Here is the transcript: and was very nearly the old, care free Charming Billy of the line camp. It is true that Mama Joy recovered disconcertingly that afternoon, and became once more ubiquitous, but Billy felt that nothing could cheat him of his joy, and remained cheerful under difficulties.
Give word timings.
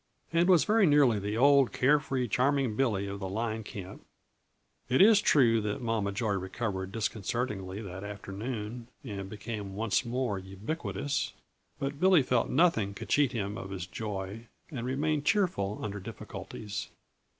and 0.33 0.49
was 0.49 0.63
very 0.63 0.87
nearly 0.87 1.19
the 1.19 1.37
old, 1.37 1.71
care 1.71 1.99
free 1.99 2.27
Charming 2.27 2.75
Billy 2.75 3.05
of 3.05 3.19
the 3.19 3.29
line 3.29 3.61
camp. 3.63 4.03
It 4.89 4.99
is 4.99 5.21
true 5.21 5.61
that 5.61 5.79
Mama 5.79 6.11
Joy 6.11 6.31
recovered 6.31 6.91
disconcertingly 6.91 7.83
that 7.83 8.03
afternoon, 8.03 8.87
and 9.03 9.29
became 9.29 9.75
once 9.75 10.03
more 10.03 10.39
ubiquitous, 10.39 11.33
but 11.77 11.99
Billy 11.99 12.23
felt 12.23 12.47
that 12.47 12.53
nothing 12.53 12.95
could 12.95 13.09
cheat 13.09 13.31
him 13.33 13.59
of 13.59 13.69
his 13.69 13.85
joy, 13.85 14.47
and 14.71 14.87
remained 14.87 15.23
cheerful 15.23 15.77
under 15.83 15.99
difficulties. 15.99 16.89